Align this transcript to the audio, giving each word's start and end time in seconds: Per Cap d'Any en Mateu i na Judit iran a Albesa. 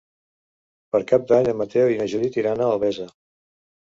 Per 0.95 1.01
Cap 1.11 1.27
d'Any 1.31 1.49
en 1.53 1.59
Mateu 1.61 1.93
i 1.93 1.99
na 2.01 2.07
Judit 2.15 2.41
iran 2.43 2.65
a 2.65 2.71
Albesa. 2.77 3.07